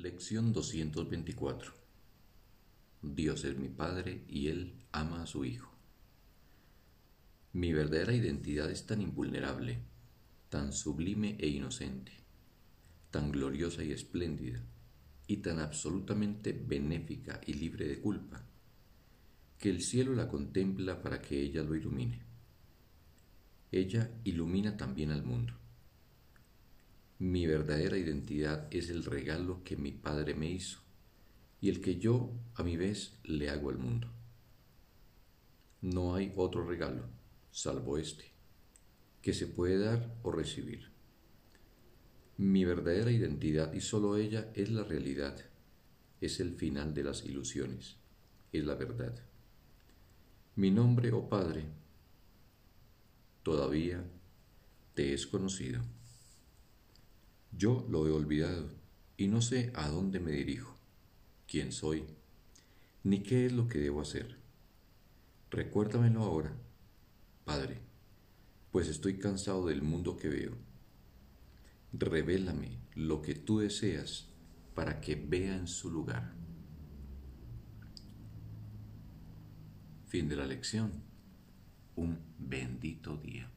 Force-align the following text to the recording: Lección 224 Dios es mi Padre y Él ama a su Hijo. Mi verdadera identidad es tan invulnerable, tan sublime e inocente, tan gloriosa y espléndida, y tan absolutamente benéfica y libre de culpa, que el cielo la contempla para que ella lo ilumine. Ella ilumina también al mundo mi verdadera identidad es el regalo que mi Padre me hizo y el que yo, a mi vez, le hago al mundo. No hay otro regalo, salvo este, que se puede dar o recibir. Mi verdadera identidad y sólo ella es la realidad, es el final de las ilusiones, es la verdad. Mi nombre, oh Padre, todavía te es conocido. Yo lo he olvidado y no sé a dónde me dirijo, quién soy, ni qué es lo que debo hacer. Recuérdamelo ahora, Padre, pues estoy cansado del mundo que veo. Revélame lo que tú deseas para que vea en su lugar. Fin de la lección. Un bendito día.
Lección 0.00 0.52
224 0.52 1.72
Dios 3.02 3.44
es 3.44 3.58
mi 3.58 3.68
Padre 3.68 4.22
y 4.28 4.46
Él 4.46 4.76
ama 4.92 5.24
a 5.24 5.26
su 5.26 5.44
Hijo. 5.44 5.72
Mi 7.52 7.72
verdadera 7.72 8.14
identidad 8.14 8.70
es 8.70 8.86
tan 8.86 9.02
invulnerable, 9.02 9.80
tan 10.50 10.72
sublime 10.72 11.34
e 11.40 11.48
inocente, 11.48 12.12
tan 13.10 13.32
gloriosa 13.32 13.82
y 13.82 13.90
espléndida, 13.90 14.62
y 15.26 15.38
tan 15.38 15.58
absolutamente 15.58 16.52
benéfica 16.52 17.40
y 17.44 17.54
libre 17.54 17.88
de 17.88 17.98
culpa, 17.98 18.46
que 19.58 19.68
el 19.68 19.82
cielo 19.82 20.14
la 20.14 20.28
contempla 20.28 21.02
para 21.02 21.20
que 21.20 21.42
ella 21.42 21.64
lo 21.64 21.74
ilumine. 21.74 22.22
Ella 23.72 24.12
ilumina 24.22 24.76
también 24.76 25.10
al 25.10 25.24
mundo 25.24 25.54
mi 27.18 27.46
verdadera 27.46 27.98
identidad 27.98 28.68
es 28.70 28.90
el 28.90 29.04
regalo 29.04 29.64
que 29.64 29.76
mi 29.76 29.90
Padre 29.90 30.34
me 30.34 30.50
hizo 30.50 30.78
y 31.60 31.68
el 31.68 31.80
que 31.80 31.98
yo, 31.98 32.30
a 32.54 32.62
mi 32.62 32.76
vez, 32.76 33.18
le 33.24 33.50
hago 33.50 33.70
al 33.70 33.78
mundo. 33.78 34.08
No 35.80 36.14
hay 36.14 36.32
otro 36.36 36.64
regalo, 36.64 37.04
salvo 37.50 37.98
este, 37.98 38.24
que 39.20 39.32
se 39.32 39.48
puede 39.48 39.78
dar 39.78 40.16
o 40.22 40.30
recibir. 40.30 40.92
Mi 42.36 42.64
verdadera 42.64 43.10
identidad 43.10 43.72
y 43.72 43.80
sólo 43.80 44.16
ella 44.16 44.52
es 44.54 44.70
la 44.70 44.84
realidad, 44.84 45.36
es 46.20 46.38
el 46.38 46.54
final 46.54 46.94
de 46.94 47.02
las 47.02 47.24
ilusiones, 47.24 47.96
es 48.52 48.64
la 48.64 48.76
verdad. 48.76 49.18
Mi 50.54 50.70
nombre, 50.70 51.10
oh 51.12 51.28
Padre, 51.28 51.64
todavía 53.42 54.04
te 54.94 55.14
es 55.14 55.26
conocido. 55.26 55.97
Yo 57.58 57.84
lo 57.90 58.06
he 58.06 58.12
olvidado 58.12 58.70
y 59.16 59.26
no 59.26 59.42
sé 59.42 59.72
a 59.74 59.88
dónde 59.88 60.20
me 60.20 60.30
dirijo, 60.30 60.76
quién 61.48 61.72
soy, 61.72 62.04
ni 63.02 63.24
qué 63.24 63.46
es 63.46 63.52
lo 63.52 63.66
que 63.66 63.80
debo 63.80 64.00
hacer. 64.00 64.36
Recuérdamelo 65.50 66.22
ahora, 66.22 66.56
Padre, 67.44 67.80
pues 68.70 68.86
estoy 68.86 69.18
cansado 69.18 69.66
del 69.66 69.82
mundo 69.82 70.16
que 70.16 70.28
veo. 70.28 70.56
Revélame 71.92 72.78
lo 72.94 73.22
que 73.22 73.34
tú 73.34 73.58
deseas 73.58 74.28
para 74.76 75.00
que 75.00 75.16
vea 75.16 75.56
en 75.56 75.66
su 75.66 75.90
lugar. 75.90 76.32
Fin 80.06 80.28
de 80.28 80.36
la 80.36 80.46
lección. 80.46 80.92
Un 81.96 82.20
bendito 82.38 83.16
día. 83.16 83.50